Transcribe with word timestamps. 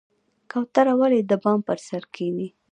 کوتره 0.51 0.93
ولې 0.99 1.19
د 1.23 1.31
بام 1.43 1.59
پر 1.67 1.77
سر 1.87 2.03
کیني؟ 2.13 2.47